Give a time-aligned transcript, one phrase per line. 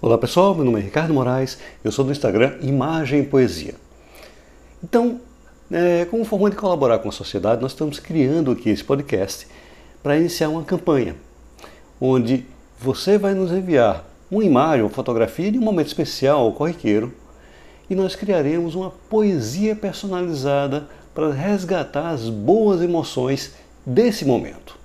[0.00, 3.74] Olá pessoal, meu nome é Ricardo Moraes, eu sou do Instagram Imagem Poesia.
[4.80, 5.20] Então,
[5.72, 9.48] é, como forma de colaborar com a sociedade, nós estamos criando aqui esse podcast
[10.00, 11.16] para iniciar uma campanha,
[12.00, 12.46] onde
[12.78, 17.12] você vai nos enviar uma imagem ou fotografia de um momento especial ou corriqueiro
[17.90, 23.52] e nós criaremos uma poesia personalizada para resgatar as boas emoções
[23.84, 24.78] desse momento.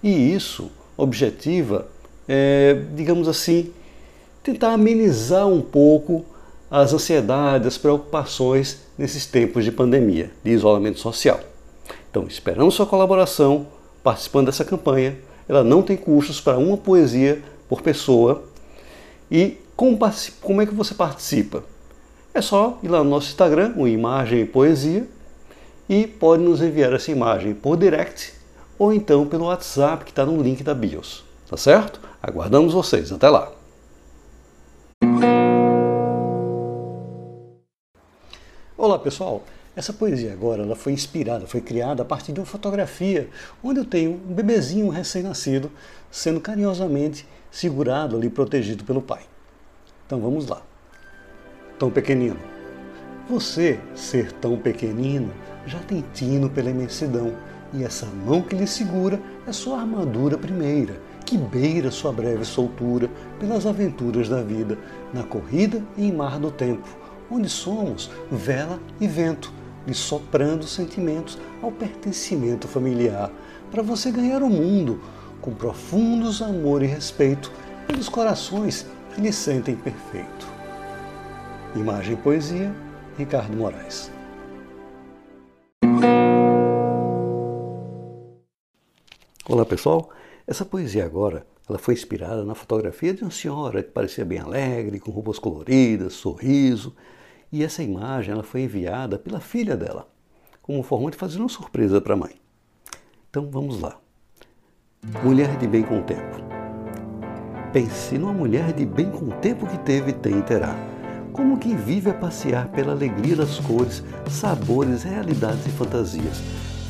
[0.00, 1.88] E isso objetiva,
[2.28, 3.72] é, digamos assim,
[4.42, 6.24] tentar amenizar um pouco
[6.70, 11.40] as ansiedades, as preocupações nesses tempos de pandemia, de isolamento social.
[12.10, 13.66] Então, esperamos sua colaboração
[14.02, 15.16] participando dessa campanha.
[15.48, 18.42] Ela não tem custos para uma poesia por pessoa.
[19.30, 19.98] E como,
[20.40, 21.62] como é que você participa?
[22.34, 25.06] É só ir lá no nosso Instagram, o Imagem e Poesia,
[25.88, 28.32] e pode nos enviar essa imagem por direct
[28.78, 31.24] ou então pelo WhatsApp que está no link da BIOS.
[31.48, 32.00] Tá certo?
[32.22, 33.12] Aguardamos vocês.
[33.12, 33.61] Até lá!
[38.74, 39.44] Olá pessoal,
[39.76, 43.28] essa poesia agora ela foi inspirada, foi criada a partir de uma fotografia
[43.62, 45.70] onde eu tenho um bebezinho recém-nascido
[46.10, 49.24] sendo carinhosamente segurado ali, protegido pelo pai.
[50.06, 50.62] Então vamos lá.
[51.78, 52.38] Tão pequenino.
[53.28, 55.30] Você, ser tão pequenino,
[55.66, 57.34] já tem tino pela imensidão,
[57.74, 63.10] e essa mão que lhe segura é sua armadura primeira, que beira sua breve soltura
[63.38, 64.78] pelas aventuras da vida,
[65.12, 67.01] na corrida e em mar do tempo
[67.32, 69.50] onde somos vela e vento,
[69.86, 73.32] lhe soprando sentimentos ao pertencimento familiar,
[73.70, 75.00] para você ganhar o mundo
[75.40, 77.50] com profundos amor e respeito
[77.86, 80.46] pelos corações que lhe sentem perfeito.
[81.74, 82.72] Imagem e Poesia,
[83.16, 84.10] Ricardo Moraes.
[89.48, 90.10] Olá pessoal,
[90.46, 95.00] essa poesia agora ela foi inspirada na fotografia de uma senhora que parecia bem alegre,
[95.00, 96.94] com roupas coloridas, sorriso,
[97.52, 100.08] e essa imagem ela foi enviada pela filha dela,
[100.62, 102.40] como forma de fazer uma surpresa para a mãe.
[103.28, 103.98] Então vamos lá.
[105.22, 106.38] Mulher de bem com o tempo.
[107.72, 110.74] Pense numa mulher de bem com o tempo que teve, tem e terá.
[111.32, 116.38] Como quem vive a passear pela alegria das cores, sabores, realidades e fantasias,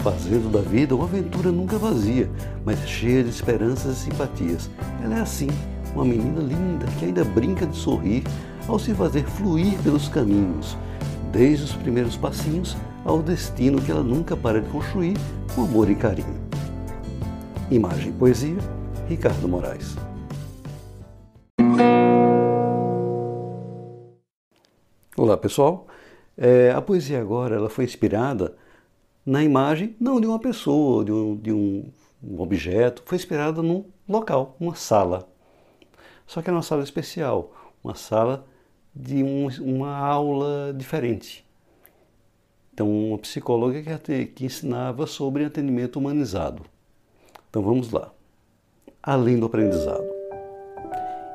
[0.03, 2.29] fazendo da vida uma aventura nunca vazia,
[2.65, 4.69] mas cheia de esperanças e simpatias.
[5.03, 5.49] Ela é assim,
[5.95, 8.25] uma menina linda que ainda brinca de sorrir
[8.69, 10.77] ao se fazer fluir pelos caminhos,
[11.31, 15.17] desde os primeiros passinhos ao destino que ela nunca para de construir
[15.55, 16.41] com amor e carinho.
[17.71, 18.59] Imagem e Poesia,
[19.09, 19.97] Ricardo Moraes.
[25.17, 25.87] Olá pessoal,
[26.37, 28.57] é, a poesia agora ela foi inspirada
[29.25, 31.85] na imagem não de uma pessoa, de um, de um,
[32.39, 35.32] objeto, foi inspirada num local, uma sala.
[36.27, 37.53] Só que é uma sala especial,
[37.83, 38.47] uma sala
[38.95, 41.45] de um, uma aula diferente.
[42.73, 46.63] Então, uma psicóloga que, que ensinava sobre atendimento humanizado.
[47.51, 48.11] Então, vamos lá.
[49.03, 50.23] Além do aprendizado.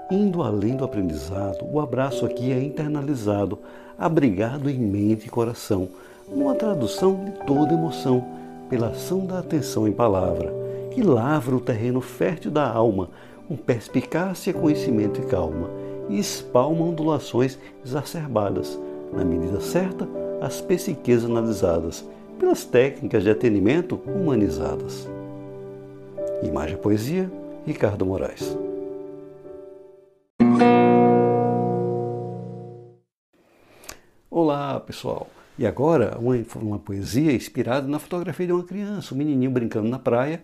[0.10, 3.60] Indo além do aprendizado, o abraço aqui é internalizado,
[3.98, 5.90] abrigado em mente e coração,
[6.30, 8.26] numa tradução de toda emoção,
[8.70, 10.54] pela ação da atenção em palavra,
[10.92, 13.10] que lavra o terreno fértil da alma,
[13.48, 15.70] com perspicácia, conhecimento e calma
[16.10, 18.80] e espalma ondulações exacerbadas,
[19.14, 20.08] na medida certa,
[20.42, 22.06] as psiques analisadas
[22.38, 25.08] pelas técnicas de atendimento humanizadas.
[26.44, 27.32] Imagem Poesia,
[27.66, 28.58] Ricardo Moraes.
[34.30, 35.28] Olá, pessoal!
[35.58, 39.98] E agora, uma, uma poesia inspirada na fotografia de uma criança, um menininho brincando na
[39.98, 40.44] praia.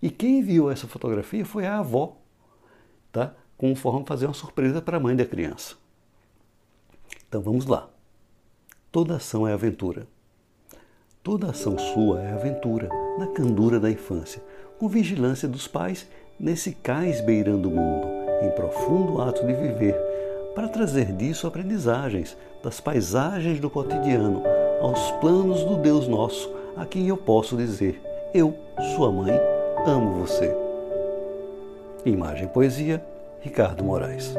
[0.00, 2.16] E quem viu essa fotografia foi a avó,
[3.14, 3.32] tá?
[4.02, 5.76] de fazer uma surpresa para a mãe da criança.
[7.28, 7.88] Então vamos lá.
[8.90, 10.06] Toda ação é aventura.
[11.22, 12.88] Toda ação sua é aventura,
[13.18, 14.42] na candura da infância,
[14.78, 16.06] com vigilância dos pais
[16.38, 18.06] nesse cais beirando o mundo,
[18.42, 19.94] em profundo ato de viver,
[20.54, 24.42] para trazer disso aprendizagens das paisagens do cotidiano
[24.82, 28.02] aos planos do Deus nosso, a quem eu posso dizer:
[28.34, 28.54] Eu,
[28.94, 29.32] sua mãe,
[29.86, 30.63] amo você.
[32.06, 33.02] Imagem Poesia
[33.40, 34.34] Ricardo Moraes.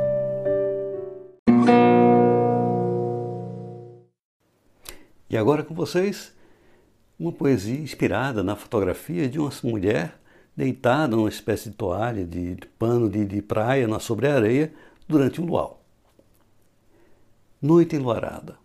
[5.27, 6.31] E agora com vocês,
[7.19, 10.15] uma poesia inspirada na fotografia de uma mulher
[10.55, 14.71] deitada numa espécie de toalha, de, de pano de, de praia na sobre a areia
[15.07, 15.81] durante um luau.
[17.59, 18.57] Noite enluarada.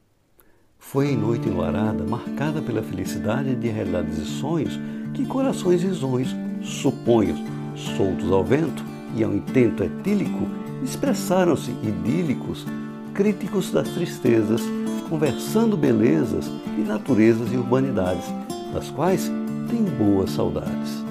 [0.79, 4.79] Foi em noite enluarada, marcada pela felicidade de realidades e sonhos
[5.15, 7.35] que corações risonhos, suponho,
[7.75, 10.47] soltos ao vento, e ao intento etílico
[10.83, 12.67] expressaram-se idílicos,
[13.15, 14.63] críticos das tristezas,
[15.09, 18.25] conversando belezas e naturezas e urbanidades,
[18.73, 19.31] das quais
[19.69, 21.05] tem boas saudades.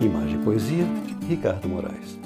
[0.00, 0.86] Imagem e Poesia,
[1.28, 2.25] Ricardo Moraes.